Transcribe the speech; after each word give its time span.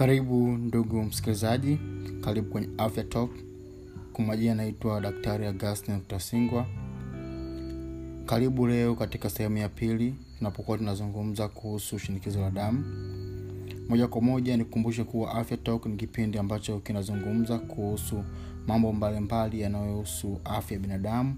karibu 0.00 0.48
ndugu 0.52 1.02
msikilizaji 1.02 1.78
karibu 2.20 2.50
kwenye 2.50 2.68
afya 2.78 3.04
talk. 3.04 3.30
Kwa 4.12 4.24
majina 4.24 4.52
anaitwa 4.52 5.00
daktari 5.00 5.46
augustin 5.46 5.94
utasingwa 5.94 6.66
karibu 8.26 8.66
leo 8.66 8.94
katika 8.94 9.30
sehemu 9.30 9.56
ya 9.56 9.68
pili 9.68 10.14
tunapokuwa 10.38 10.78
tunazungumza 10.78 11.48
kuhusu 11.48 11.98
shinikizo 11.98 12.40
la 12.40 12.50
damu. 12.50 12.84
Moja 13.88 14.08
kwa 14.08 14.20
moja 14.22 14.56
nikukumbushe 14.56 15.04
kuwa 15.04 15.34
afya 15.34 15.56
talk 15.56 15.86
ni 15.86 15.96
kipindi 15.96 16.38
ambacho 16.38 16.78
kinazungumza 16.78 17.58
kuhusu 17.58 18.24
mambo 18.66 18.92
mbalimbali 18.92 19.60
yanayohusu 19.60 20.40
afya 20.44 20.76
ya 20.76 20.82
binadamu 20.82 21.36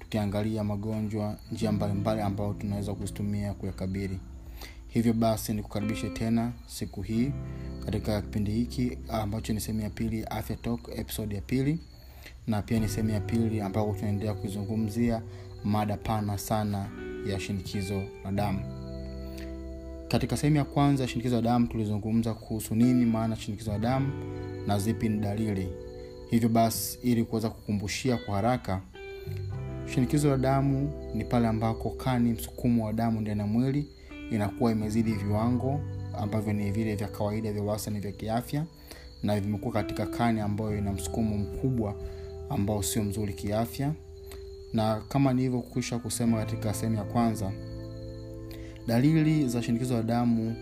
tukiangalia 0.00 0.64
magonjwa 0.64 1.36
njia 1.52 1.72
mbalimbali 1.72 2.20
ambayo 2.20 2.52
tunaweza 2.54 2.94
kuzitumia 2.94 3.54
kuyakabili 3.54 4.18
hivyo 4.94 5.12
basi 5.12 5.52
nikukaribishe 5.54 6.08
tena 6.08 6.52
siku 6.66 7.02
hii 7.02 7.30
katika 7.84 8.22
kipindi 8.22 8.50
hiki 8.50 8.98
ambacho 9.08 9.52
ni 9.52 9.60
sehemu 9.60 9.80
ya 9.80 9.90
pili 9.90 10.20
ya 10.20 10.30
afya 10.30 10.56
talk 10.56 10.88
episode 10.96 11.34
ya 11.34 11.40
pili. 11.40 11.78
Na 12.46 12.62
pia 12.62 12.80
ni 12.80 12.88
sehemu 12.88 13.10
ya 13.10 13.20
pili 13.20 13.60
ambapo 13.60 13.92
tunaendelea 13.94 14.34
kuizungumzia 14.34 15.22
mada 15.64 15.96
pana 15.96 16.38
sana 16.38 16.88
ya 17.26 17.40
shinikizo 17.40 18.02
la 18.24 18.32
damu. 18.32 18.60
Katika 20.08 20.36
sehemu 20.36 20.56
ya 20.56 20.64
kwanza 20.64 21.02
ya 21.02 21.08
shinikizo 21.08 21.36
la 21.36 21.42
damu 21.42 21.66
tulizungumza 21.66 22.34
kuhusu 22.34 22.74
nini 22.74 23.04
maana 23.06 23.36
shinikizo 23.36 23.72
la 23.72 23.78
damu 23.78 24.12
na 24.66 24.78
zipi 24.78 25.08
ni 25.08 25.18
dalili. 25.18 25.68
Hivyo 26.30 26.48
basi 26.48 26.98
ili 27.02 27.24
kuweza 27.24 27.50
kukumbushia 27.50 28.16
kwa 28.16 28.34
haraka 28.34 28.80
shinikizo 29.94 30.30
la 30.30 30.36
damu 30.36 30.90
ni 31.14 31.24
pale 31.24 31.46
ambako 31.48 31.90
kani 31.90 32.32
msukumo 32.32 32.86
wa 32.86 32.92
damu 32.92 33.20
ndani 33.20 33.40
ya 33.40 33.46
mwili 33.46 33.88
inakuwa 34.30 34.72
imezidi 34.72 35.12
viwango 35.12 35.80
ambavyo 36.18 36.52
ni 36.52 36.70
vile 36.70 36.94
vya 36.96 37.08
kawaida 37.08 37.52
vya 37.52 37.62
wastani 37.62 38.00
vya 38.00 38.12
kiafya 38.12 38.64
na 39.22 39.40
vimekuwa 39.40 39.72
katika 39.74 40.06
kani 40.06 40.40
ambayo 40.40 40.78
ina 40.78 40.92
msukumo 40.92 41.38
mkubwa 41.38 41.94
ambao 42.50 42.82
sio 42.82 43.02
mzuri 43.04 43.32
kiafya. 43.32 43.92
Na 44.72 45.02
kama 45.08 45.32
nilivyokwisha 45.32 45.98
kusema 45.98 46.38
katika 46.38 46.74
sehemu 46.74 46.96
ya 46.96 47.04
kwanza 47.04 47.52
dalili 48.86 49.48
za 49.48 49.62
shinikizo 49.62 49.94
la 49.94 50.02
damu 50.02 50.56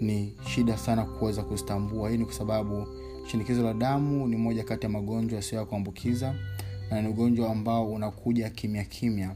ni 0.00 0.34
shida 0.46 0.76
sana 0.76 1.04
kuweza 1.04 1.42
kuzitambua. 1.42 2.10
Hii 2.10 2.16
ni 2.18 2.24
kwa 2.24 2.34
sababu 2.34 2.86
shinikizo 3.30 3.62
la 3.62 3.74
damu 3.74 4.26
ni 4.28 4.36
moja 4.36 4.64
kati 4.64 4.82
ya 4.86 4.90
magonjwa 4.90 5.36
yasiyo 5.36 5.60
ya 5.60 5.66
kuambukiza 5.66 6.34
na 6.90 7.02
ni 7.02 7.08
ugonjwa 7.08 7.50
ambao 7.52 7.92
unakuja 7.92 8.50
kimya 8.50 8.84
kimya 8.84 9.34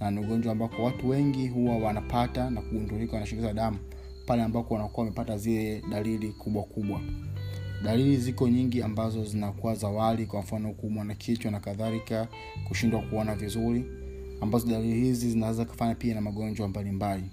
na 0.00 0.10
ni 0.10 0.20
ugonjwa 0.20 0.52
ambako 0.52 0.82
watu 0.84 1.08
wengi 1.08 1.48
huwa 1.48 1.76
wanapata 1.76 2.50
na 2.50 2.60
kugundulika 2.60 3.20
na 3.20 3.26
shinikizo 3.26 3.48
la 3.48 3.54
damu 3.54 3.78
pale 4.26 4.42
ambako 4.42 4.74
wanakuwa 4.74 5.04
wamepata 5.04 5.38
zile 5.38 5.82
dalili 5.90 6.28
kubwa 6.28 6.62
kubwa. 6.62 7.00
Dalili 7.84 8.16
ziko 8.16 8.48
nyingi 8.48 8.82
ambazo 8.82 9.24
zinakuwa 9.24 9.74
zawali 9.74 10.26
kwa 10.26 10.40
mfano 10.40 10.72
kuumwa 10.72 11.04
na 11.04 11.14
kichwa 11.14 11.50
na 11.50 11.60
kadhalika 11.60 12.28
kushindwa 12.68 13.00
kuona 13.02 13.34
vizuri 13.34 13.84
ambazo 14.40 14.66
dalili 14.66 15.00
hizi 15.00 15.30
zinaweza 15.30 15.64
kufanya 15.64 15.94
pia 15.94 16.14
na 16.14 16.20
magonjwa 16.20 16.68
mbalimbali. 16.68 17.24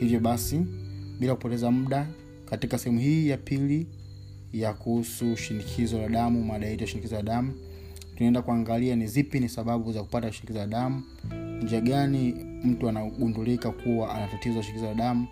Hivyo 0.00 0.20
basi 0.20 0.66
bila 1.20 1.34
kupoteza 1.34 1.70
muda 1.70 2.06
katika 2.44 2.78
sehemu 2.78 3.00
hii 3.00 3.28
ya 3.28 3.36
pili 3.36 3.86
ya 4.52 4.72
kuhusu 4.74 5.36
shinikizo 5.36 5.98
la 5.98 6.08
damu 6.08 6.44
mada 6.44 6.66
ya 6.66 6.86
shinikizo 6.86 7.16
la 7.16 7.22
damu 7.22 7.54
tunaenda 8.16 8.42
kuangalia 8.42 8.96
ni 8.96 9.06
zipi 9.06 9.40
ni 9.40 9.48
sababu 9.48 9.92
za 9.92 10.02
kupata 10.02 10.32
shinikizo 10.32 10.58
la 10.58 10.66
damu 10.66 11.02
njia 11.62 11.80
gani 11.80 12.32
mtu 12.64 12.88
anagundulika 12.88 13.70
kuwa 13.70 14.14
ana 14.14 14.26
tatizo 14.28 14.62
shinikizo 14.62 14.86
la 14.86 14.94
damu 14.94 15.26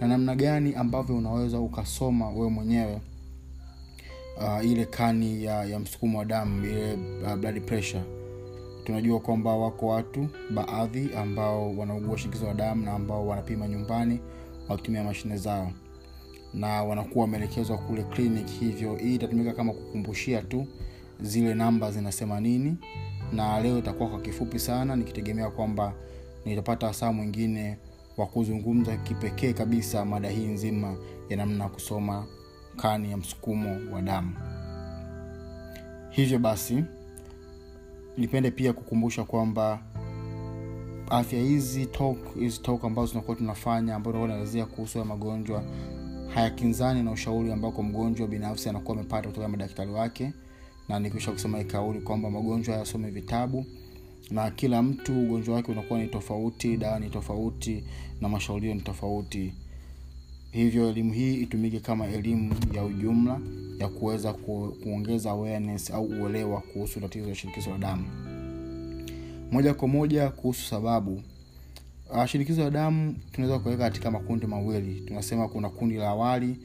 na 0.00 0.06
namna 0.08 0.34
gani 0.34 0.74
ambavyo 0.74 1.16
unaweza 1.16 1.60
ukasoma 1.60 2.30
wewe 2.30 2.50
mwenyewe 2.50 3.00
uh, 4.38 4.66
ile 4.66 4.84
kani 4.84 5.44
ya, 5.44 5.64
ya 5.64 5.78
msukumo 5.78 6.18
wa 6.18 6.24
damu 6.24 6.64
ile 6.64 6.92
uh, 7.24 7.34
blood 7.34 7.60
pressure. 7.60 8.02
Tunajua 8.84 9.20
kwamba 9.20 9.56
wako 9.56 9.86
watu 9.86 10.28
baadhi 10.54 11.08
ambao 11.16 11.76
wanaugua 11.76 12.18
shinikizo 12.18 12.46
la 12.46 12.54
damu 12.54 12.84
na 12.84 12.92
ambao 12.92 13.26
wanapima 13.26 13.68
nyumbani 13.68 14.18
wakitumia 14.68 15.04
mashine 15.04 15.36
zao. 15.36 15.72
Na 16.54 16.82
wanakuwa 16.84 17.24
wameelekezwa 17.24 17.78
kule 17.78 18.02
clinic 18.02 18.46
hivyo 18.60 18.94
hii 18.96 19.14
itatumika 19.14 19.52
kama 19.52 19.72
kukumbushia 19.72 20.42
tu 20.42 20.66
zile 21.20 21.54
namba 21.54 21.90
zinasema 21.90 22.40
nini 22.40 22.76
na 23.32 23.60
leo 23.60 23.78
itakuwa 23.78 24.08
kwa 24.08 24.20
kifupi 24.20 24.58
sana 24.58 24.96
nikitegemea 24.96 25.50
kwamba 25.50 25.92
nitapata 26.44 26.92
saa 26.92 27.12
mwingine 27.12 27.78
wa 28.16 28.26
kuzungumza 28.26 28.96
kipekee 28.96 29.52
kabisa 29.52 30.04
mada 30.04 30.28
hii 30.30 30.46
nzima 30.46 30.96
ya 31.28 31.36
namna 31.36 31.68
kusoma 31.68 32.26
kani 32.76 33.10
ya 33.10 33.16
msukumo 33.16 33.78
wa 33.94 34.02
damu. 34.02 34.32
Hivyo 36.10 36.38
basi 36.38 36.84
nipende 38.16 38.50
pia 38.50 38.72
kukumbusha 38.72 39.24
kwamba 39.24 39.82
afya 41.10 41.40
hizi 41.40 41.86
talk 41.86 42.34
hizi 42.38 42.58
talk 42.62 42.84
ambazo 42.84 43.08
tunakuwa 43.08 43.36
tunafanya 43.36 43.94
ambayo 43.94 44.12
tunakuwa 44.12 44.28
tunaelezea 44.28 44.66
kuhusu 44.66 44.98
ya 44.98 45.04
magonjwa 45.04 45.64
hayakinzani 46.34 47.02
na 47.02 47.10
ushauri 47.10 47.52
ambako 47.52 47.82
mgonjwa 47.82 48.26
binafsi 48.28 48.68
anakuwa 48.68 48.96
amepata 48.98 49.28
kutoka 49.28 49.48
madaktari 49.48 49.90
wake 49.90 50.32
na 50.88 50.98
nikisha 51.00 51.32
kusema 51.32 51.58
hii 51.58 51.64
kwamba 52.04 52.30
magonjwa 52.30 52.76
yasome 52.76 53.10
vitabu 53.10 53.66
na 54.30 54.50
kila 54.50 54.82
mtu 54.82 55.20
ugonjwa 55.22 55.54
wake 55.54 55.72
unakuwa 55.72 55.98
ni 56.00 56.08
tofauti 56.08 56.76
dawa 56.76 57.00
ni 57.00 57.10
tofauti 57.10 57.84
na 58.20 58.28
mashaurio 58.28 58.74
ni 58.74 58.80
tofauti. 58.80 59.52
Hivyo 60.50 60.88
elimu 60.88 61.12
hii 61.12 61.34
itumike 61.34 61.80
kama 61.80 62.06
elimu 62.06 62.54
ya 62.74 62.84
ujumla 62.84 63.40
ya 63.78 63.88
kuweza 63.88 64.32
ku, 64.32 64.76
kuongeza 64.82 65.30
awareness 65.30 65.90
au 65.90 66.04
uelewa 66.04 66.60
kuhusu 66.60 67.00
tatizo 67.00 67.28
la 67.28 67.34
shinikizo 67.34 67.70
la 67.70 67.78
damu. 67.78 68.04
Moja 69.52 69.74
kwa 69.74 69.88
moja 69.88 70.28
kuhusu 70.30 70.68
sababu. 70.68 71.22
Uh, 72.10 72.24
shinikizo 72.26 72.62
la 72.64 72.70
damu 72.70 73.14
tunaweza 73.32 73.58
kuweka 73.58 73.84
katika 73.84 74.10
makundi 74.10 74.46
mawili. 74.46 75.00
Tunasema 75.00 75.48
kuna 75.48 75.68
kundi 75.70 75.94
la 75.94 76.08
awali 76.08 76.56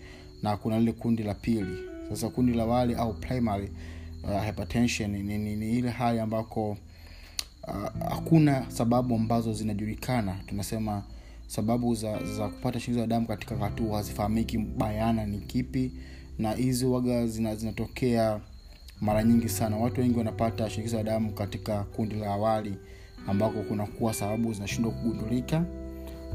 na 0.44 0.58
kuna 0.58 0.80
lile 0.80 0.92
kundi 0.92 1.24
la 1.24 1.34
pili. 1.34 1.78
Sasa 2.10 2.30
kundi 2.30 2.54
la 2.54 2.64
awali 2.64 2.96
au 2.96 3.14
primary 3.14 3.70
uh, 4.28 4.46
hypertension 4.46 5.12
ni, 5.12 5.38
ni, 5.38 5.56
ni 5.56 5.78
ile 5.78 5.90
hali 5.90 6.20
ambako 6.20 6.70
uh, 7.68 7.90
hakuna 8.10 8.72
sababu 8.72 9.16
ambazo 9.16 9.54
zinajulikana. 9.54 10.36
Tunasema 10.48 11.04
sababu 11.48 11.96
za, 11.96 12.24
za 12.24 12.48
kupata 12.48 12.80
shinikizo 12.80 13.00
la 13.00 13.08
damu 13.08 13.28
katika 13.28 13.56
hatua 13.58 13.98
hazifahamiki 13.98 14.58
bayana 14.58 15.26
ni 15.26 15.38
kipi 15.38 15.92
na 16.40 16.52
hizi 16.52 16.86
waga 16.86 17.28
zina, 17.28 17.56
zinatokea 17.56 18.40
mara 19.02 19.24
nyingi 19.24 19.50
sana. 19.50 19.78
Watu 19.78 20.02
wengi 20.02 20.18
wanapata 20.18 20.70
shinikizo 20.70 20.98
la 20.98 21.04
damu 21.04 21.32
katika 21.32 21.84
kundi 21.84 22.16
la 22.16 22.28
awali 22.34 22.76
ambako 23.28 23.62
kunakuwa 23.64 24.14
sababu 24.14 24.54
zinashindwa 24.54 24.92
kugundulika 24.92 25.66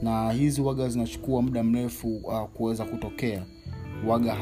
na 0.02 0.32
hizi 0.32 0.60
waga 0.60 0.88
zinachukua 0.88 1.42
muda 1.42 1.62
mrefu 1.62 2.16
uh, 2.16 2.42
kuweza 2.44 2.84
kutokea. 2.84 3.44
Waga 4.06 4.34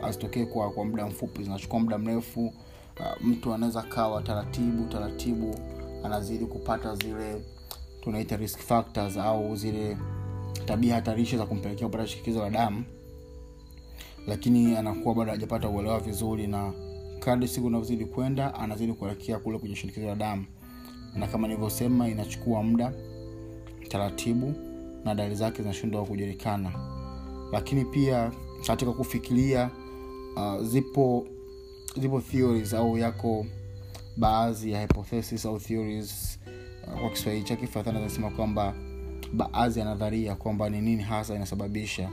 hazitokee 0.00 0.44
kwa, 0.44 0.70
kwa 0.70 0.84
muda 0.84 1.06
mfupi 1.06 1.42
zinachukua 1.44 1.80
muda 1.80 1.98
mrefu 1.98 2.52
uh, 3.00 3.24
mtu 3.24 3.54
anaweza 3.54 3.82
kawa 3.82 4.22
taratibu 4.22 4.88
taratibu 4.88 5.54
anazidi 6.04 6.46
kupata 6.46 6.94
zile 6.94 7.42
tunaita 8.00 8.36
risk 8.36 8.58
factors 8.58 9.16
au 9.16 9.56
zile 9.56 9.96
tabia 10.66 10.94
hatarishi 10.94 11.36
za 11.36 11.46
kumpelekea 11.46 11.86
kupata 11.86 12.06
shinikizo 12.06 12.40
la 12.42 12.50
damu 12.50 12.84
lakini 14.26 14.76
anakuwa 14.76 15.14
bado 15.14 15.30
hajapata 15.30 15.68
uelewa 15.68 16.00
vizuri 16.00 16.46
na 16.46 16.72
kadri 17.20 17.48
siku 17.48 17.66
unavyozidi 17.66 18.04
kwenda 18.04 18.54
anazidi 18.54 18.92
kuelekea 18.92 19.38
kule 19.38 19.58
kwenye 19.58 19.76
shinikizo 19.76 20.06
la 20.06 20.14
damu. 20.14 20.44
Na 21.14 21.26
kama 21.26 21.48
nilivyosema 21.48 22.08
inachukua 22.08 22.62
muda 22.62 22.92
taratibu 23.88 24.54
na 25.04 25.14
dalili 25.14 25.34
zake 25.36 25.62
zinashindwa 25.62 26.04
kujulikana. 26.04 26.72
Lakini 27.52 27.84
pia 27.84 28.32
katika 28.66 28.92
kufikiria 28.92 29.70
uh, 30.36 30.62
zipo 30.62 31.26
zipo 32.00 32.20
theories 32.20 32.74
au 32.74 32.98
yako 32.98 33.46
baadhi 34.16 34.72
ya 34.72 34.80
hypothesis 34.80 35.46
au 35.46 35.58
theories 35.58 36.38
uh, 36.86 37.00
kwa 37.00 37.10
kiswahili 37.10 37.44
chake 37.44 37.66
fadhana 37.66 37.98
zinasema 37.98 38.30
kwamba 38.30 38.74
baadhi 39.32 39.78
ya 39.78 39.84
nadharia 39.84 40.34
kwamba 40.34 40.68
ni 40.70 40.80
nini 40.80 41.02
hasa 41.02 41.34
inasababisha. 41.34 42.10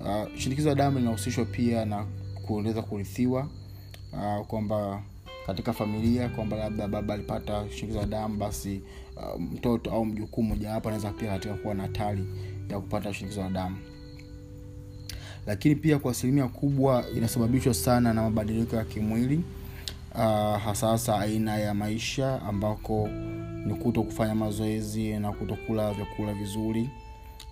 Uh, 0.00 0.36
shinikizo 0.38 0.68
la 0.68 0.74
damu 0.74 0.98
linahusishwa 0.98 1.44
pia 1.44 1.84
na 1.84 2.06
kuweza 2.46 2.82
kurithiwa 2.82 3.48
uh, 4.12 4.46
kwamba 4.46 5.02
katika 5.46 5.72
familia 5.72 6.28
kwamba 6.28 6.56
labda 6.56 6.88
baba 6.88 7.14
alipata 7.14 7.64
shinikizo 7.70 8.00
la 8.00 8.06
damu 8.06 8.36
basi 8.36 8.80
uh, 9.16 9.40
mtoto 9.40 9.90
au 9.90 10.04
mjukuu 10.04 10.42
mojawapo 10.42 10.88
anaweza 10.88 11.10
pia 11.10 11.28
katika 11.30 11.54
kuwa 11.54 11.74
na 11.74 11.82
hatari 11.82 12.24
ya 12.68 12.80
kupata 12.80 13.14
shinikizo 13.14 13.40
la 13.42 13.48
damu 13.50 13.76
lakini 15.46 15.74
pia 15.74 15.98
kwa 15.98 16.10
asilimia 16.10 16.48
kubwa 16.48 17.04
inasababishwa 17.16 17.74
sana 17.74 18.12
na 18.14 18.22
mabadiliko 18.22 18.76
ya 18.76 18.84
kimwili 18.84 19.40
uh, 20.14 20.20
hasahasa 20.64 21.18
aina 21.18 21.56
ya 21.58 21.74
maisha 21.74 22.42
ambako 22.42 23.08
ni 23.66 23.74
kuto 23.74 24.02
kufanya 24.02 24.34
mazoezi 24.34 25.12
na 25.18 25.32
kutokula 25.32 25.92
vyakula 25.94 26.34
vizuri. 26.34 26.90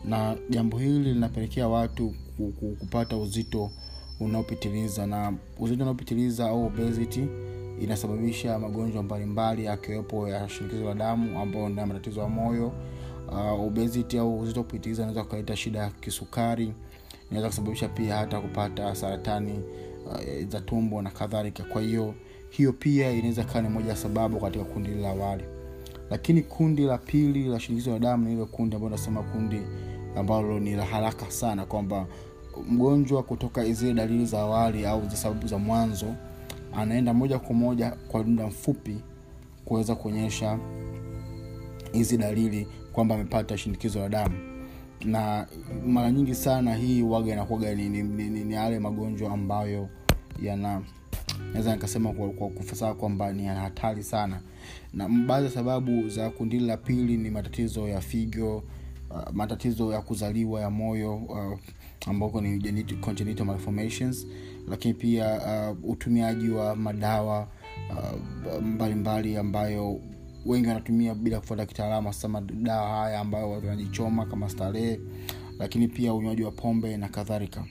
Na 0.05 0.37
jambo 0.50 0.79
hili 0.79 0.99
linapelekea 1.14 1.69
watu 1.69 2.14
ku- 2.37 2.52
ku- 2.61 2.76
kupata 2.81 3.17
uzito 3.17 3.70
unaopitiliza. 4.20 5.06
Na 5.06 5.32
uzito 5.58 5.82
unaopitiliza 5.82 6.49
au 6.49 6.67
obesity 6.67 7.26
inasababisha 7.81 8.58
magonjwa 8.58 9.02
mbalimbali 9.02 9.69
akiwepo 9.69 10.29
ya 10.29 10.49
shinikizo 10.49 10.84
la 10.84 10.94
damu 10.94 11.38
ambayo 11.41 11.69
na 11.69 11.87
matatizo 11.87 12.20
ya 12.20 12.29
moyo. 12.29 12.73
Uh, 13.29 13.61
obesity 13.67 14.19
au 14.19 14.41
uzito 14.41 14.62
kupitiliza 14.62 15.02
unaweza 15.02 15.25
kukaleta 15.25 15.56
shida 15.56 15.79
ya 15.79 15.91
kisukari 15.91 16.73
inaweza 17.30 17.48
kusababisha 17.48 17.88
pia 17.88 18.16
hata 18.16 18.40
kupata 18.40 18.94
saratani 18.94 19.60
uh, 20.06 20.48
za 20.48 20.60
tumbo 20.60 21.02
na 21.02 21.10
kadhalika. 21.10 21.62
Kwa 21.64 21.82
hiyo 21.82 22.14
hiyo 22.50 22.72
pia 22.72 23.10
inaweza 23.10 23.44
kaa 23.44 23.62
ni 23.62 23.69
moja 23.69 23.90
ya 23.90 23.96
sababu 23.96 24.40
katika 24.40 24.64
kundi 24.64 24.90
la 24.90 25.08
awali. 25.10 25.44
Lakini 26.10 26.42
kundi 26.42 26.82
la 26.84 26.98
pili 26.98 27.44
la 27.48 27.60
shinikizo 27.60 27.90
la 27.92 27.98
damu 27.98 28.25
ni 28.28 28.32
ile 28.34 28.44
kundi 28.44 28.76
ambayo 28.76 28.90
nasema 28.90 29.22
kundi 29.22 29.60
ambalo 30.16 30.60
ni 30.60 30.75
la 30.76 30.84
haraka 30.84 31.30
sana 31.30 31.66
kwamba 31.66 32.06
mgonjwa 32.69 33.22
kutoka 33.22 33.64
zile 33.64 33.94
dalili 33.94 34.26
za 34.26 34.40
awali 34.40 34.86
au 34.86 35.08
za 35.08 35.16
sababu 35.16 35.46
za 35.46 35.58
mwanzo 35.58 36.14
anaenda 36.74 37.14
moja 37.14 37.38
kwa 37.38 37.54
moja 37.54 37.90
kwa 38.08 38.24
muda 38.24 38.46
mfupi 38.46 38.96
kuweza 39.64 39.94
kuonyesha 39.94 40.58
hizi 41.92 42.16
dalili 42.16 42.69
kwamba 42.92 43.14
amepata 43.14 43.58
shinikizo 43.58 43.98
la 44.00 44.08
damu 44.08 44.34
na 45.04 45.46
mara 45.86 46.10
nyingi 46.10 46.34
sana 46.34 46.74
hii 46.74 47.02
waga 47.02 47.32
inakuaga 47.32 47.74
ni, 47.74 47.88
ni, 47.88 48.02
ni, 48.02 48.28
ni, 48.30 48.44
ni 48.44 48.54
yale 48.54 48.78
magonjwa 48.78 49.32
ambayo 49.32 49.88
yana 50.42 50.82
naweza 51.52 51.72
nikasema 51.74 52.12
kwa, 52.12 52.28
kwa 52.28 52.94
kwamba 52.94 53.32
ni 53.32 53.44
hatari 53.46 54.02
sana. 54.02 54.40
Na 54.94 55.08
baadhi 55.08 55.44
ya 55.46 55.50
sababu 55.52 56.08
za 56.08 56.30
kundi 56.30 56.60
la 56.60 56.76
pili 56.76 57.16
ni 57.16 57.30
matatizo 57.30 57.88
ya 57.88 58.00
figo 58.00 58.56
uh, 59.10 59.32
matatizo 59.32 59.92
ya 59.92 60.00
kuzaliwa 60.02 60.60
ya 60.60 60.70
moyo 60.70 61.16
uh, 61.16 61.58
ambako 62.06 62.40
ni 62.40 62.58
genital- 62.58 63.00
congenital 63.00 63.46
malformations 63.46 64.26
lakini 64.68 64.94
pia 64.94 65.40
uh, 65.82 65.90
utumiaji 65.90 66.50
wa 66.50 66.76
madawa 66.76 67.48
uh, 67.90 68.62
mbalimbali 68.62 69.36
ambayo 69.36 70.00
wengi 70.48 70.68
wanatumia 70.68 71.14
bila 71.14 71.40
kufuata 71.40 71.66
kitaalamu 71.66 72.06
hasa 72.08 72.28
madawa 72.28 72.88
haya 72.88 73.20
ambayo 73.20 73.50
watu 73.50 73.66
wanajichoma 73.66 74.26
kama 74.26 74.48
starehe 74.48 75.00
lakini 75.58 75.88
pia 75.88 76.14
unywaji 76.14 76.42
wa 76.42 76.50
pombe 76.50 76.96
na 76.96 77.08
kadhalika. 77.08 77.64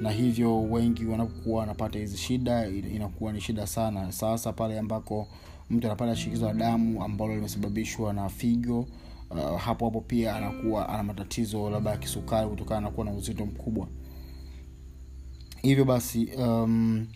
Na 0.00 0.10
hivyo 0.10 0.62
wengi 0.62 1.04
wanapokuwa 1.06 1.60
wanapata 1.60 1.98
hizi 1.98 2.16
shida 2.16 2.66
inakuwa 2.68 3.32
ni 3.32 3.40
shida 3.40 3.66
sana. 3.66 4.12
Sasa 4.12 4.52
pale 4.52 4.78
ambako 4.78 5.28
mtu 5.70 5.86
anapata 5.86 6.16
shinikizo 6.16 6.46
la 6.46 6.54
damu 6.54 7.04
ambalo 7.04 7.34
limesababishwa 7.34 8.12
na 8.12 8.28
figo 8.28 8.86
uh, 9.30 9.60
hapo 9.60 9.84
hapo 9.84 10.00
pia 10.00 10.36
anakuwa 10.36 10.88
ana 10.88 11.02
matatizo 11.02 11.70
labda 11.70 11.90
ya 11.90 11.96
kisukari 11.96 12.48
kutokana 12.48 12.80
na 12.80 12.90
kuwa 12.90 13.06
na 13.06 13.12
uzito 13.12 13.46
mkubwa. 13.46 13.88
Hivyo 15.62 15.84
basi 15.84 16.24
um, 16.38 17.06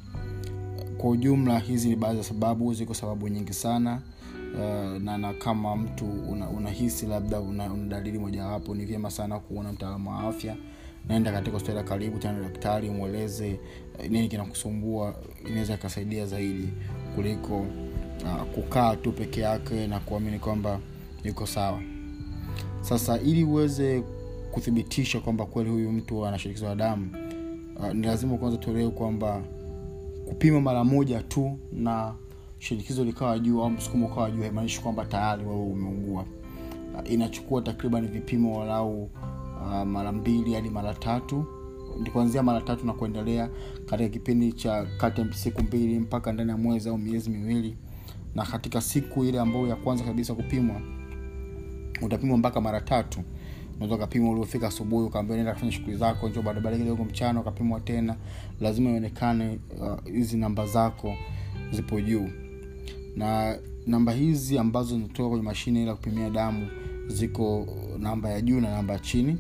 kwa 0.99 1.11
ujumla 1.11 1.59
hizi 1.59 1.89
ni 1.89 1.97
baadhi 1.97 2.19
ya 2.19 2.25
sababu 2.25 2.75
ziko 2.75 2.95
sababu 2.95 3.29
nyingi 3.29 3.53
sana 3.53 4.03
uh, 4.55 5.03
na, 5.03 5.19
na 5.19 5.33
kama 5.35 5.77
mtu 5.77 6.07
unahisi 6.57 7.07
una 7.07 7.15
labda 7.15 7.41
una, 7.41 7.73
una 7.73 7.87
dalili 7.89 8.19
mojawapo 8.19 8.75
ni 8.75 8.85
vyema 8.85 9.11
sana 9.11 9.39
kuona 9.41 9.73
mtaalamu 9.73 10.11
wa 10.11 10.19
afya. 10.21 10.57
Naenda 11.09 11.33
katika 11.33 11.53
hospitali 11.53 11.79
ya 11.79 11.85
karibu 11.85 12.19
tena 12.19 12.41
daktari 12.41 12.91
mweleze 12.91 13.61
uh, 13.99 14.05
nini 14.11 14.29
kinakusumbua 14.29 15.15
inaweza 15.47 15.75
ikasaidia 15.75 16.27
zaidi 16.27 16.69
kuliko 17.15 17.61
uh, 17.61 18.43
kukaa 18.55 18.97
tu 18.97 19.13
peke 19.13 19.41
yake 19.41 19.87
na 19.87 20.01
kuamini 20.01 20.39
kwamba 20.39 20.81
yuko 21.25 21.47
sawa. 21.47 21.83
Sasa 22.81 23.19
ili 23.21 23.45
uweze 23.45 24.03
kuthibitisha 24.51 25.21
kwamba 25.21 25.47
kweli 25.47 25.71
huyu 25.71 25.93
mtu 25.93 26.27
ana 26.27 26.39
shinikizo 26.39 26.75
damu 26.75 27.11
uh, 27.77 27.93
ni 27.93 28.07
lazima 28.07 28.37
kwanza 28.37 28.57
tuelewe 28.59 28.91
kwamba 28.91 29.43
kupima 30.29 30.61
mara 30.61 30.85
moja 30.85 31.23
tu 31.23 31.59
na 31.73 32.15
shinikizo 32.61 33.05
likawa 33.05 33.39
juu 33.39 33.63
au 33.63 33.71
msukumo 33.71 34.07
ukawa 34.07 34.31
juu 34.31 34.41
haimaanishi 34.43 34.81
kwamba 34.81 35.05
tayari 35.05 35.45
wewe 35.45 35.63
umeugua 35.63 36.25
uh, 36.95 37.13
inachukua 37.13 37.63
takriban 37.63 38.09
vipimo 38.09 38.59
walau 38.59 39.03
uh, 39.03 39.83
mara 39.87 40.13
mbili 40.13 40.55
hadi 40.55 40.71
mara 40.71 40.95
tatu. 40.95 41.45
Kuanzia 42.13 42.43
mara 42.43 42.61
tatu 42.61 42.87
na 42.87 42.93
kuendelea 42.93 43.49
katika 43.87 44.09
kipindi 44.09 44.53
cha 44.53 44.87
kati 44.99 45.25
siku 45.35 45.63
mbili 45.63 45.99
mpaka 45.99 46.33
ndani 46.33 46.51
ya 46.51 46.57
mwezi 46.57 46.89
au 46.89 46.99
miezi 46.99 47.31
miwili. 47.31 47.77
Na 48.35 48.47
katika 48.47 48.81
siku 48.81 49.25
ile 49.25 49.41
ambayo 49.41 49.67
ya 49.67 49.77
kwanza 49.77 50.05
kabisa 50.05 50.35
kupimwa 50.35 50.81
utapimwa 52.03 52.39
mpaka 52.39 52.61
mara 52.61 52.81
tatu. 52.81 53.21
Unaweza 53.77 53.95
ukapimwa 53.95 54.31
uliofika 54.33 54.67
asubuhi 54.69 55.07
ukaambia 55.07 55.37
nenda 55.37 55.53
kufanya 55.53 55.73
shughuli 55.73 55.97
zako 55.97 56.29
njo 56.29 56.43
barabara 56.43 56.77
kidogo 56.77 57.05
mchana 57.05 57.41
ukapimwa 57.41 57.81
tena. 57.81 58.17
Lazima 58.61 58.91
ionekane 58.91 59.59
hizi 60.13 60.35
uh, 60.35 60.41
namba 60.41 60.67
zako 60.67 61.15
zipo 61.73 62.01
juu 62.01 62.29
na 63.17 63.59
namba 63.87 64.13
hizi 64.13 64.59
ambazo 64.59 64.95
zinatoka 64.95 65.29
kwenye 65.29 65.45
mashine 65.45 65.87
ya 65.87 65.95
kupimia 65.95 66.31
damu 66.31 66.69
ziko 67.09 67.67
namba 67.99 68.31
ya 68.31 68.41
juu 68.41 68.61
na 68.61 68.71
namba 68.71 68.93
ya 68.93 68.99
chini. 68.99 69.37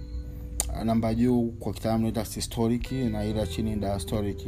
Namba 0.85 1.09
ya 1.09 1.15
juu 1.15 1.43
kwa 1.61 1.73
kitaalamu 1.73 2.03
naita 2.03 2.25
systolic 2.25 2.93
na 2.93 3.25
ile 3.25 3.41
ya 3.41 3.47
chini 3.47 3.77
diastolic. 3.77 4.39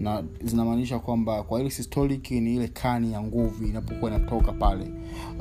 Na 0.00 0.24
zinamaanisha 0.44 0.98
kwamba 0.98 1.42
kwa 1.42 1.60
ile 1.60 1.70
systolic 1.70 2.30
ni 2.30 2.56
ile 2.56 2.68
kani 2.68 3.12
ya 3.12 3.22
nguvu 3.22 3.64
inapokuwa 3.64 4.10
inatoka 4.10 4.52
pale 4.52 4.90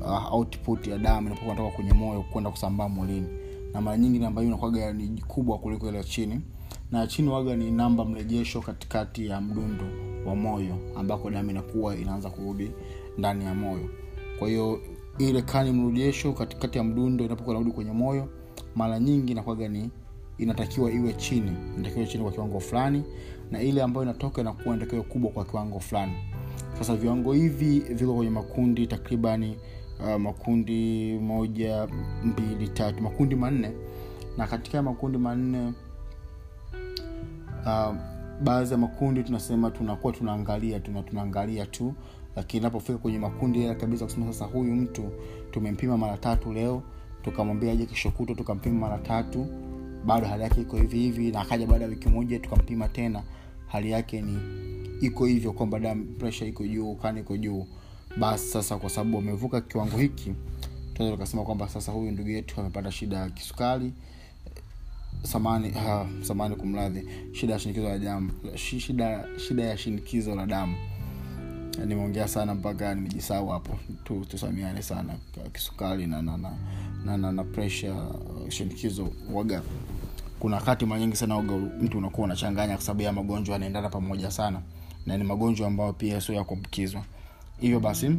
uh, 0.06 0.34
output 0.34 0.88
ya 0.88 0.98
damu 0.98 1.28
inapokuwa 1.28 1.56
inatoka 1.56 1.76
kwenye 1.76 1.94
moyo 1.94 2.22
kwenda 2.32 2.50
kusambaa 2.52 2.90
mwilini. 2.90 3.28
Na 3.74 3.82
mara 3.82 3.98
nyingi 3.98 4.20
namba 4.20 4.42
hiyo 4.42 4.52
inakuwaga 4.54 4.94
ni 4.94 5.22
kubwa 5.28 5.58
kuliko 5.58 5.88
ile 5.90 5.98
ya 5.98 6.04
chini 6.04 6.42
na 6.92 7.08
chini 7.08 7.30
waga 7.30 7.56
ni 7.56 7.72
namba 7.72 8.06
mrejesho 8.06 8.62
katikati 8.62 9.28
ya 9.28 9.42
mdundo 9.42 9.84
wa 10.26 10.36
moyo 10.36 10.78
ambako 10.96 11.30
damu 11.30 11.50
inakuwa 11.52 11.96
inaanza 11.96 12.30
kurudi 12.30 12.72
ndani 13.18 13.46
ya 13.46 13.56
moyo. 13.56 13.90
Kwa 14.40 14.48
hiyo 14.48 14.82
ile 15.18 15.42
kani 15.42 15.72
mrejesho 15.72 16.34
katikati 16.34 16.78
ya 16.78 16.84
mdundo 16.84 17.26
inapokuwa 17.26 17.54
narudi 17.56 17.72
kwenye 17.72 17.92
moyo 17.92 18.30
mara 18.76 19.00
nyingi 19.00 19.32
inakuwaga 19.32 19.68
ni 19.68 19.90
inatakiwa 20.38 20.92
iwe 20.92 21.14
chini. 21.14 21.52
Inatakiwa 21.78 22.06
chini 22.06 22.24
kwa 22.24 22.32
kiwango 22.32 22.60
fulani 22.60 23.04
na 23.52 23.62
ile 23.62 23.82
ambayo 23.84 24.04
inatoka 24.04 24.42
inakuwa 24.42 24.76
inatakiwa 24.76 25.04
kubwa 25.04 25.32
kwa 25.32 25.46
kiwango 25.46 25.80
fulani. 25.80 26.14
Sasa 26.80 26.96
viwango 26.96 27.34
hivi 27.34 27.80
viko 27.80 28.16
kwenye 28.16 28.32
makundi 28.32 28.88
takribani 28.88 29.58
uh, 30.00 30.16
makundi 30.22 31.14
moja 31.22 31.88
mbili 32.24 32.68
tatu 32.68 33.04
makundi 33.04 33.36
manne. 33.36 33.72
Na 34.38 34.48
katika 34.48 34.82
makundi 34.82 35.18
manne 35.18 35.74
uh, 37.66 37.96
baadhi 38.44 38.72
ya 38.72 38.78
makundi 38.78 39.24
tunasema 39.24 39.72
tunakuwa 39.72 40.14
tunaangalia 40.14 40.80
tuna 40.80 41.04
tunaangalia 41.04 41.66
tu 41.66 41.94
lakini 42.36 42.60
inapofika 42.62 42.98
kwenye 42.98 43.20
makundi 43.20 43.62
yale 43.64 43.76
kabisa 43.76 44.06
kusema 44.06 44.26
sasa 44.34 44.46
huyu 44.46 44.76
mtu 44.76 45.10
tumempima 45.52 45.98
mara 45.98 46.18
tatu 46.18 46.54
leo 46.54 46.84
tukamwambia 47.22 47.72
aje 47.72 47.86
kesho 47.86 48.12
tukampima 48.12 48.80
mara 48.80 48.98
tatu 48.98 49.48
bado 50.06 50.28
hali 50.28 50.44
yake 50.44 50.62
iko 50.62 50.78
hivi 50.78 51.00
hivi 51.00 51.32
na 51.32 51.42
akaja 51.42 51.68
baada 51.68 51.84
ya 51.84 51.90
wiki 51.90 52.10
moja 52.10 52.40
tukampima 52.40 52.88
tena 52.88 53.24
hali 53.68 53.92
yake 53.92 54.22
ni 54.22 54.38
iko 55.02 55.26
hivyo 55.26 55.54
kwamba 55.54 55.80
damu 55.80 56.06
presha 56.06 56.46
iko 56.46 56.68
juu 56.68 56.96
kani 56.96 57.20
iko 57.20 57.38
juu. 57.38 57.68
Basi 58.20 58.48
sasa 58.48 58.78
kwa 58.78 58.90
sababu 58.90 59.18
amevuka 59.18 59.62
kiwango 59.62 59.98
hiki 59.98 60.34
tunaweza 60.94 61.18
tukasema 61.18 61.44
kwamba 61.44 61.70
sasa 61.70 61.92
huyu 61.92 62.12
ndugu 62.12 62.30
yetu 62.30 62.62
amepata 62.62 62.92
shida 62.92 63.18
ya 63.18 63.30
kisukari 63.30 63.94
samani 65.24 65.70
ha, 65.72 66.06
samani 66.22 66.56
kumradhi 66.56 67.08
shida 67.32 67.54
ya 67.54 67.60
shinikizo 67.60 67.90
la 67.90 68.00
damu 68.00 68.32
shida, 68.56 69.26
shida 69.48 69.64
ya 69.64 69.78
shinikizo 69.78 70.36
la 70.36 70.46
damu. 70.46 70.76
Nimeongea 71.86 72.28
sana 72.28 72.56
mpaka 72.56 72.96
nimejisau 72.96 73.48
hapo 73.48 73.78
tu, 74.04 74.26
tusamiane 74.26 74.82
sana 74.82 75.14
kisukari 75.54 76.08
na 76.08 76.22
na, 76.22 76.38
na, 76.38 76.52
na, 77.06 77.18
na, 77.18 77.32
na 77.32 77.44
presha 77.44 77.96
shinikizo 78.50 79.10
waga. 79.34 79.62
Kuna 80.40 80.56
wakati 80.56 80.86
mara 80.86 81.02
nyingi 81.02 81.16
sana 81.16 81.36
waga 81.36 81.54
mtu 81.56 81.98
unakuwa 81.98 82.26
unachanganya 82.26 82.76
kwa 82.76 82.86
sababu 82.86 83.02
ya 83.02 83.14
magonjwa 83.14 83.54
yanaendana 83.54 83.90
pamoja 83.90 84.32
sana. 84.32 84.62
Na 85.06 85.18
ni 85.18 85.24
magonjwa 85.24 85.68
ambayo 85.68 85.94
pia 85.94 86.22
sio 86.22 86.36
ya 86.36 86.44
kuambukizwa. 86.44 87.04
Hivyo 87.60 87.80
basi 87.80 88.12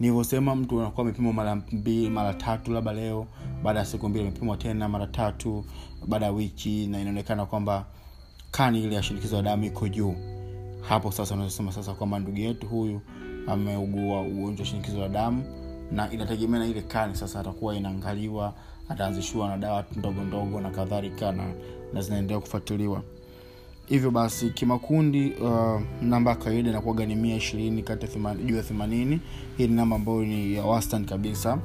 nilivyosema 0.00 0.56
mtu 0.56 0.80
anakuwa 0.80 1.02
amepimwa 1.06 1.32
mara 1.32 1.56
mbili 1.56 2.10
mara 2.10 2.34
tatu 2.34 2.72
labda 2.72 2.92
leo 2.92 3.26
baada 3.62 3.78
ya 3.78 3.84
siku 3.84 4.08
mbili 4.08 4.26
amepimwa 4.28 4.56
tena 4.56 4.88
mara 4.88 5.06
tatu 5.06 5.64
baada 6.06 6.26
ya 6.26 6.32
wiki 6.32 6.86
na 6.86 7.00
inaonekana 7.00 7.46
kwamba 7.46 7.84
kani 8.50 8.84
ile 8.84 8.94
ya 8.94 9.02
shinikizo 9.02 9.36
la 9.36 9.42
damu 9.42 9.64
iko 9.64 9.88
juu. 9.88 10.14
Hapo 10.88 11.12
sasa 11.12 11.34
unazosema 11.34 11.72
sasa 11.72 11.92
kwamba 11.94 12.18
ndugu 12.18 12.38
yetu 12.38 12.66
huyu 12.66 13.00
ameugua 13.46 14.20
ugonjwa 14.20 14.60
wa 14.60 14.66
shinikizo 14.66 14.98
la 15.00 15.08
damu 15.08 15.44
na 15.92 16.12
inategemea 16.12 16.60
na 16.60 16.66
ile 16.66 16.82
kani 16.82 17.16
sasa 17.16 17.40
atakuwa 17.40 17.74
inaangaliwa 17.76 18.54
ataanzishiwa 18.88 19.48
na 19.48 19.56
dawa 19.58 19.84
ndogo 19.96 20.20
ndogo 20.22 20.60
na 20.60 20.70
kadhalika 20.70 21.32
na, 21.32 21.52
na 21.92 22.02
zinaendelea 22.02 22.40
kufuatiliwa 22.40 23.02
hivyo 23.86 24.10
basi 24.10 24.50
kimakundi 24.50 25.30
uh, 25.32 25.80
namba 26.02 26.30
ya 26.30 26.36
kawaida 26.36 26.70
inakuwaga 26.70 27.06
ni 27.06 27.14
mia 27.14 27.36
ishirini 27.36 27.82
kati 27.82 28.06
juu 28.46 28.56
ya 28.56 28.62
themanini. 28.62 29.20
Hii 29.56 29.66
ni 29.68 29.74
namba 29.74 29.96
ambayo 29.96 30.24
ni 30.24 30.54
ya 30.54 30.64
wastan 30.64 31.04
kabisa. 31.04 31.58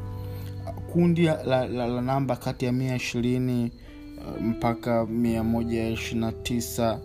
Kundi 0.93 1.21
la, 1.21 1.43
la, 1.67 1.87
la 1.87 2.01
namba 2.01 2.35
kati 2.35 2.65
ya 2.65 2.71
mia 2.71 2.95
ishirini 2.95 3.71
uh, 4.17 4.41
mpaka 4.43 5.05
mia 5.05 5.43
moja 5.43 5.89
ishirini 5.89 6.21
na 6.25 6.31
tisa 6.31 6.99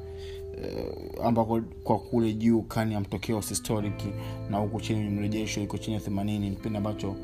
uh, 1.19 1.27
ambako 1.27 1.61
kwa 1.85 1.99
kule 1.99 2.33
juu 2.33 2.63
kani 2.63 2.95
ya 2.95 3.01
mtokeo 3.01 3.43
systolic 3.43 3.95
na 4.51 4.59
huku 4.59 4.81
chini 4.81 5.11
mrejesho 5.11 5.63
iko 5.63 5.79
chini 5.79 5.95
ya 5.95 6.01
themanini. 6.01 6.59
Ni 6.71 6.77
ambacho 6.77 7.17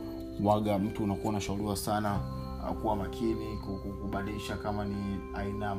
waga 0.43 0.79
mtu 0.79 1.05
unakuwa 1.05 1.31
unashauriwa 1.31 1.77
sana 1.77 2.21
uh, 2.71 2.77
kuwa 2.81 2.97
makini 2.97 3.57
ku- 3.67 3.77
ku- 3.83 3.93
kubadilisha 4.03 4.57
kama 4.57 4.85
ni 4.85 4.97
aina 5.35 5.77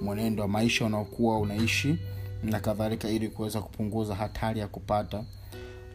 mwenendo 0.00 0.42
wa 0.42 0.48
maisha 0.48 0.84
unaokuwa 0.84 1.38
unaishi 1.40 1.98
na 2.42 2.60
kadhalika 2.60 3.08
ili 3.08 3.28
kuweza 3.28 3.60
kupunguza 3.60 4.14
hatari 4.14 4.60
ya 4.60 4.68
kupata. 4.68 5.24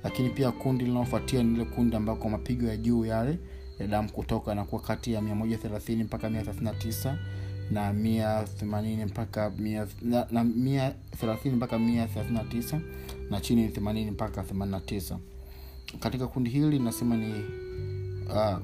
Lakini 0.04 0.30
pia 0.30 0.52
kundi 0.52 0.86
linalofuatia 0.86 1.44
ni 1.44 1.54
ile 1.56 1.66
kundi 1.66 1.96
ambako 1.96 2.30
mapigo 2.30 2.66
ya 2.68 2.78
juu 2.78 3.06
yale 3.06 3.38
ya 3.80 3.88
damu 3.88 4.12
kutoka 4.12 4.52
yanakuwa 4.52 4.82
kati 4.82 5.14
ya 5.14 5.22
130 5.22 6.04
mpaka 6.04 6.30
139 6.30 7.16
na 7.72 7.94
180 7.94 9.06
mpaka 9.06 9.50
100 9.50 9.88
na, 10.02 10.28
na 10.32 10.44
130 10.44 11.52
mpaka 11.52 11.78
139 11.78 12.80
na 13.30 13.42
chini 13.42 13.62
ni 13.62 13.68
80 13.70 14.12
mpaka 14.12 14.42
89 14.42 15.18
katika 16.00 16.28
kundi 16.28 16.50
hili 16.50 16.80
nasema 16.80 17.18
ni 17.18 17.34
uh, 18.30 18.58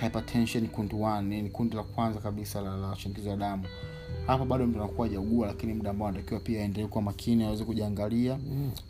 hypertension 0.00 0.68
kundi 0.68 0.94
1 0.94 1.22
ni 1.22 1.50
kundi 1.50 1.76
la 1.76 1.82
kwanza 1.82 2.20
kabisa 2.20 2.60
la, 2.60 2.76
la 2.76 2.96
shinikizo 2.96 3.30
la 3.30 3.36
damu 3.36 3.64
hapa 4.26 4.44
bado 4.44 4.66
mtu 4.66 4.78
anakuwa 4.78 5.06
hajaugua 5.06 5.46
lakini 5.46 5.74
muda 5.74 5.90
ambao 5.90 6.08
anatakiwa 6.08 6.40
pia 6.40 6.60
aendelee 6.60 6.86
kuwa 6.86 7.02
makini 7.02 7.44
aweze 7.44 7.64
kujiangalia 7.64 8.38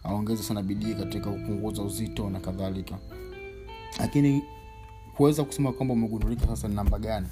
aongeze 0.04 0.42
sana 0.42 0.62
bidii 0.62 0.94
katika 0.94 1.30
kupunguza 1.30 1.82
uzito 1.82 2.30
na 2.30 2.40
kadhalika. 2.40 2.98
Lakini 3.98 4.42
kuweza 5.16 5.44
kusema 5.44 5.72
kwamba 5.72 5.94
umegundulika 5.94 6.46
sasa 6.46 6.68
ni 6.68 6.74
namba 6.74 6.98
gani? 6.98 7.26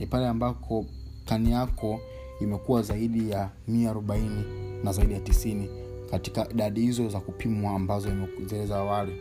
Ni 0.00 0.06
pale 0.06 0.28
ambako 0.28 0.86
kani 1.24 1.50
yako 1.52 2.00
imekuwa 2.40 2.82
zaidi 2.82 3.30
ya 3.30 3.50
mia 3.68 3.90
arobaini 3.90 4.44
na 4.84 4.92
zaidi 4.92 5.12
ya 5.14 5.20
tisini 5.20 5.68
katika 6.10 6.48
idadi 6.50 6.80
hizo 6.80 7.08
za 7.08 7.20
kupimwa 7.20 7.72
ambazo 7.72 8.08
zile 8.46 8.66
za 8.66 8.76
awali. 8.76 9.12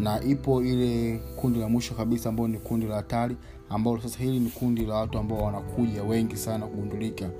Na 0.00 0.22
ipo 0.24 0.62
ile 0.64 1.18
kundi 1.36 1.58
la 1.60 1.68
mwisho 1.68 1.94
kabisa 1.94 2.28
ambao 2.28 2.48
ni 2.48 2.58
kundi 2.58 2.86
la 2.86 2.94
hatari 2.96 3.36
ambao 3.70 4.00
sasa 4.00 4.18
hili 4.18 4.40
ni 4.40 4.50
kundi 4.50 4.86
la 4.86 4.94
watu 4.94 5.18
ambao 5.18 5.38
wanakuja 5.38 6.02
wengi 6.02 6.36
sana 6.36 6.66
kugundulika 6.66 7.30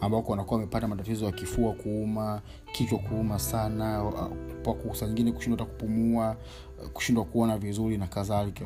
ambako 0.00 0.30
wanakuwa 0.30 0.56
wamepata 0.60 0.88
matatizo 0.88 1.24
ya 1.26 1.32
kifua 1.32 1.72
kuuma 1.72 2.42
kichwa 2.72 2.98
kuuma 2.98 3.38
sana 3.38 4.12
nyingine 5.06 5.32
kushindwa 5.32 5.58
hata 5.58 5.70
kupumua 5.72 6.36
kushindwa 6.92 7.24
kuona 7.24 7.58
vizuri 7.58 7.98
na 7.98 8.06
kadhalika. 8.06 8.64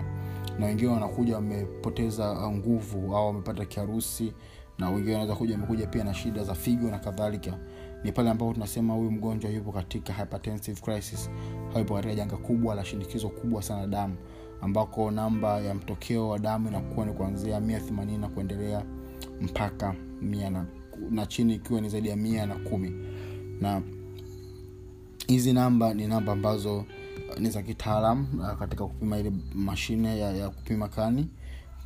Na 0.59 0.67
wengine 0.67 0.89
wanakuja 0.93 1.35
wamepoteza 1.35 2.51
nguvu 2.51 3.17
au 3.17 3.27
wamepata 3.27 3.65
kiharusi 3.65 4.33
na 4.79 4.91
wengine 4.91 5.13
wanaweza 5.13 5.35
kuja 5.37 5.55
wamekuja 5.55 5.87
pia 5.87 6.05
na 6.05 6.15
shida 6.15 6.45
za 6.45 6.55
figo 6.55 6.91
na 6.91 6.99
kadhalika. 6.99 7.59
Ni 8.05 8.13
pale 8.13 8.31
ambapo 8.31 8.53
tunasema 8.53 8.95
huyu 8.95 9.11
mgonjwa 9.11 9.51
yupo 9.51 9.73
katika 9.73 10.13
hypertensive 10.13 10.81
crisis 10.81 11.31
au 11.77 11.85
katika 11.85 12.15
janga 12.15 12.37
kubwa 12.37 12.75
la 12.75 12.85
shinikizo 12.85 13.29
kubwa 13.29 13.63
sana 13.63 13.87
damu 13.87 14.17
ambako 14.63 15.11
namba 15.11 15.61
ya 15.61 15.75
mtokeo 15.75 16.29
wa 16.29 16.39
damu 16.39 16.69
inakuwa 16.69 17.07
ni 17.07 17.13
kuanzia 17.13 17.61
mia 17.61 17.81
themanini 17.81 18.19
na 18.19 18.29
kuendelea 18.29 18.85
mpaka 19.41 19.95
na, 20.51 20.65
na 21.11 21.27
chini 21.27 21.55
ikiwa 21.55 21.81
ni 21.81 21.89
zaidi 21.89 22.09
ya 22.09 22.17
mia 22.17 22.47
na 22.47 22.55
kumi. 22.55 22.93
Na 23.61 23.83
hizi 25.27 25.53
namba 25.53 25.95
ni 25.95 26.07
namba 26.07 26.33
ambazo 26.33 26.77
uh, 26.79 27.39
ni 27.39 27.51
za 27.51 27.63
kitaalam 27.63 28.27
uh, 28.41 28.59
katika 28.59 28.87
kupima 28.87 29.19
ile 29.19 29.33
mashine 29.55 30.19
ya, 30.19 30.33
ya 30.33 30.51
kupima 30.51 30.89
kani. 30.89 31.27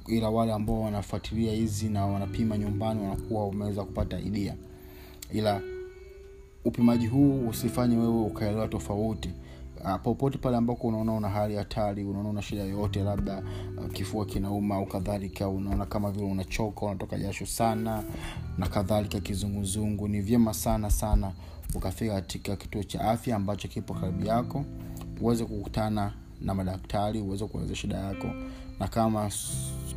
Ila 0.07 0.31
wale 0.31 0.52
ambao 0.52 0.81
wanafuatilia 0.81 1.52
hizi 1.52 1.88
na 1.88 2.07
wanapima 2.07 2.59
nyumbani 2.59 3.02
wanakuwa 3.02 3.47
wameweza 3.47 3.85
kupata 3.85 4.21
idia 4.21 4.57
ila 5.33 5.61
upimaji 6.64 7.07
huu 7.07 7.49
usifanye 7.49 7.97
wewe 7.97 8.23
ukaelewa 8.23 8.69
tofauti 8.69 9.31
uh, 9.84 9.96
popote 10.02 10.38
pale 10.38 10.56
ambako 10.56 10.86
unaona 10.88 11.12
una 11.12 11.28
hali 11.28 11.56
hatari 11.56 12.04
unaona 12.04 12.28
una 12.28 12.42
shida 12.42 12.62
yoyote 12.62 13.02
labda 13.02 13.42
uh, 13.78 13.92
kifua 13.92 14.26
kinauma 14.26 14.74
au 14.74 14.86
kadhalika 14.86 15.48
unaona 15.48 15.86
kama 15.86 16.10
vile 16.10 16.26
unachoka 16.26 16.86
unatoka 16.86 17.18
jasho 17.18 17.46
sana 17.46 18.02
na 18.58 18.68
kadhalika 18.68 19.20
kizunguzungu 19.20 20.08
ni 20.08 20.20
vyema 20.20 20.54
sana 20.54 20.90
sana 20.90 21.32
ukafika 21.74 22.14
katika 22.14 22.56
kituo 22.56 22.82
cha 22.82 23.00
afya 23.10 23.36
ambacho 23.36 23.68
kipo 23.68 23.94
karibu 23.94 24.24
yako 24.26 24.64
uweze 25.20 25.44
kukutana 25.44 26.12
na 26.40 26.54
madaktari 26.54 27.20
uweze 27.20 27.46
kueleza 27.46 27.74
shida 27.74 27.96
yako 27.96 28.26
na 28.80 28.88
kama 28.88 29.30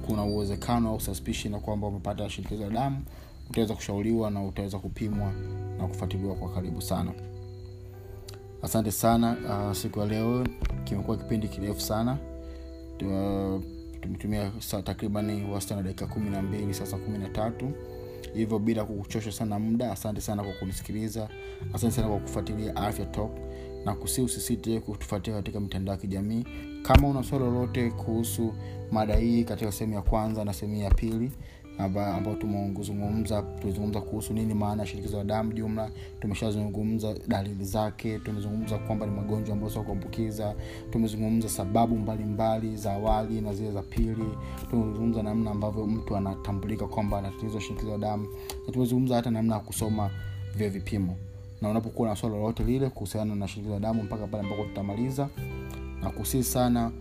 kuna 0.08 0.24
uwezekano 0.24 0.90
au 0.90 1.00
suspicion 1.02 1.54
na 1.54 1.60
kwamba 1.60 1.88
umepata 1.88 2.30
shinikizo 2.30 2.64
la 2.64 2.70
damu 2.70 3.02
utaweza 3.50 3.74
kushauriwa 3.76 4.32
na 4.32 4.44
utaweza 4.44 4.80
kupimwa 4.80 5.32
na 5.78 5.88
kufuatiliwa 5.88 6.36
kwa 6.36 6.54
karibu 6.54 6.82
sana 6.82 7.12
asante 8.62 8.92
sana 8.92 9.38
uh, 9.70 9.76
siku 9.76 10.00
ya 10.00 10.06
leo. 10.06 10.48
Kimekuwa 10.84 11.18
kipindi 11.18 11.48
kirefu 11.48 11.82
sana. 11.82 12.18
Uh, 13.06 13.62
tumetumia 14.02 14.52
saa 14.60 14.82
takribani 14.82 15.48
dakika 15.84 16.08
kumi 16.08 16.30
na 16.30 16.42
mbili 16.42 16.74
sasa 16.74 16.98
kumi 16.98 17.18
na 17.18 17.30
tatu. 17.30 17.72
Hivyo 18.34 18.60
bila 18.60 18.86
kukuchosha 18.86 19.32
sana 19.32 19.60
muda 19.60 19.92
asante 19.92 20.22
sana 20.22 20.44
kwa 20.44 20.54
kunisikiliza. 20.54 21.30
Asante 21.74 21.94
sana 21.96 22.08
kwa 22.08 22.20
kufuatilia 22.20 22.76
afya 22.76 23.06
talk. 23.06 23.32
Na 23.86 23.96
kusi 23.96 24.22
usisite 24.22 24.80
kutufuatia 24.80 25.34
katika 25.34 25.60
mitandao 25.60 25.96
ya 25.96 26.02
kijamii. 26.02 26.46
Kama 26.84 27.08
una 27.08 27.24
swali 27.24 27.46
lolote 27.46 27.92
kuhusu 27.92 28.54
mada 28.92 29.16
hii 29.16 29.44
katika 29.44 29.72
sehemu 29.72 29.94
ya 29.94 30.02
kwanza 30.02 30.46
na 30.46 30.54
sehemu 30.54 30.78
ya 30.82 30.92
pili 30.92 31.32
ambao 31.80 32.36
tumezungumza 32.36 33.42
tumezungumza 33.42 34.02
kuhusu 34.02 34.34
nini 34.34 34.54
maana 34.54 34.82
ya 34.84 34.88
shinikizo 34.88 35.18
la 35.18 35.24
damu 35.24 35.54
jumla 35.54 35.90
tumeshazungumza 36.20 37.16
dalili 37.28 37.66
zake 37.66 38.20
tumezungumza 38.20 38.78
kwamba 38.78 39.06
ni 39.06 39.12
magonjwa 39.16 39.54
ambayo 39.54 39.72
sio 39.72 39.84
kuambukiza 39.84 40.56
tumezungumza 40.92 41.50
sababu 41.50 41.96
mbalimbali 41.98 42.68
mbali, 42.68 42.78
za 42.78 42.94
awali 42.94 43.42
na 43.42 43.54
zile 43.54 43.72
za 43.72 43.82
pili 43.82 44.26
tumezungumza 44.70 45.24
namna 45.24 45.52
ambavyo 45.52 45.88
mtu 45.88 46.18
anatambulika 46.18 46.88
kwamba 46.88 47.18
ana 47.18 47.32
tatizo 47.32 47.60
la 47.92 47.98
damu 47.98 48.28
na 48.68 48.74
tumezungumza 48.74 49.16
hata 49.16 49.32
namna 49.32 49.56
ya 49.56 49.62
kusoma 49.62 50.10
vya 50.56 50.70
vipimo. 50.70 51.16
Na 51.62 51.70
unapokuwa 51.70 52.10
na 52.10 52.16
swala 52.16 52.36
lolote 52.36 52.64
lile 52.64 52.90
kuhusiana 52.90 53.36
na 53.36 53.48
shinikizo 53.48 53.74
la 53.74 53.80
damu 53.80 54.04
mpaka 54.04 54.28
pale 54.28 54.44
ambapo 54.44 54.64
tutamaliza 54.64 55.30
na 56.02 56.10
kusii 56.10 56.44
sana 56.44 56.92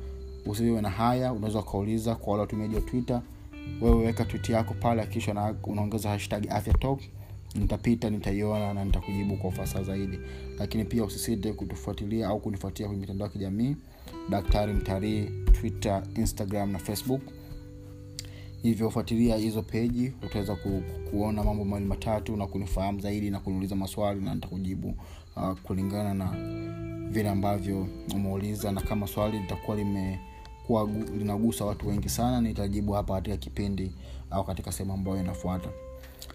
usiwe 0.47 0.81
na 0.81 0.91
haya 0.91 1.33
unaweza 1.33 1.59
ukauliza 1.59 2.15
kwa 2.15 2.33
wale 2.33 2.41
watumiaji 2.41 2.75
wa 2.75 2.81
twitter 2.81 3.23
wewe 3.81 3.97
weka 4.07 4.25
twiti 4.25 4.53
yako 4.53 4.75
pale 4.75 5.07
kisha 5.07 5.33
una- 5.33 5.55
unaongeza 5.65 6.09
hashtag 6.11 6.47
afya 6.51 6.75
top. 6.75 7.01
Nitapita 7.55 8.11
nitaiona 8.11 8.75
na 8.75 8.85
nitakujibu 8.85 9.37
kwa 9.37 9.49
ufasaha 9.51 9.85
zaidi. 9.85 10.19
Lakini 10.59 10.85
pia 10.85 11.05
usisite 11.05 11.53
kutufuatilia 11.53 12.29
au 12.29 12.41
kunifuatia 12.41 12.87
kwenye 12.87 13.01
mitandao 13.01 13.27
ya 13.27 13.33
kijamii. 13.33 13.77
Daktari 14.31 14.73
mtarii 14.73 15.31
twitter 15.61 16.03
instagram 16.17 16.71
na 16.73 16.79
facebook. 16.79 17.21
Hivyo 18.63 18.91
fuatilia 18.91 19.37
hizo 19.37 19.63
peji 19.63 20.13
utaweza 20.23 20.57
ku, 20.57 20.83
kuona 21.11 21.43
mambo 21.45 21.65
mawili 21.65 21.87
matatu 21.89 22.37
na 22.37 22.47
kunifahamu 22.47 23.01
zaidi 23.01 23.31
na 23.31 23.41
kuniuliza 23.41 23.77
maswali 23.77 24.21
na 24.21 24.35
nitakujibu 24.35 24.95
uh, 25.37 25.53
kulingana 25.63 26.15
na 26.15 26.31
vile 27.11 27.29
ambavyo 27.29 27.89
umeuliza. 28.15 28.73
Na 28.73 28.81
kama 28.81 29.07
swali 29.07 29.39
litakuwa 29.39 29.77
limekuwa 29.77 30.36
gu- 30.69 31.17
linagusa 31.19 31.65
watu 31.65 31.89
wengi 31.89 32.09
sana 32.09 32.41
nitajibu 32.41 32.93
hapa 32.93 33.15
katika 33.15 33.37
kipindi 33.37 33.93
au 34.31 34.45
katika 34.45 34.73
sehemu 34.73 34.93
ambayo 34.93 35.21
inafuata. 35.21 35.69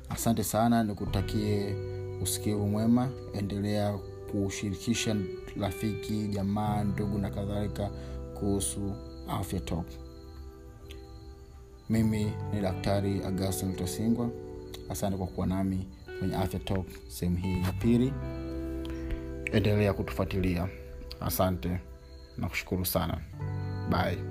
Asante 0.10 0.44
sana 0.44 0.84
nikutakie 0.84 1.76
usikivu 2.24 2.68
mwema 2.68 3.10
endelea 3.34 3.98
kushirikisha 4.32 5.16
rafiki 5.60 6.28
jamaa 6.28 6.84
ndugu 6.84 7.18
na 7.18 7.30
kadhalika 7.30 7.90
kuhusu 8.40 8.96
afya 9.30 9.60
top 9.60 9.86
mimi 11.90 12.32
ni 12.54 12.62
daktari 12.62 13.22
augustin 13.24 13.76
tosingwa 13.76 14.30
asante 14.90 15.18
kwa 15.18 15.28
kuwa 15.28 15.48
nami 15.48 15.88
kwenye 16.20 16.36
afya 16.36 16.60
top 16.60 16.88
sehemu 17.08 17.38
hii 17.38 17.62
ya 17.62 17.72
pili. 17.74 18.14
Endelea 19.54 19.94
kutufuatilia. 19.94 20.68
Asante 21.22 21.80
na 22.38 22.50
kushukuru 22.50 22.86
sana 22.86 23.18
bye 23.92 24.31